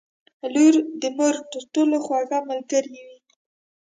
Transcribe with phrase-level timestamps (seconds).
[0.53, 3.17] •لور د مور تر ټولو خوږه ملګرې وي.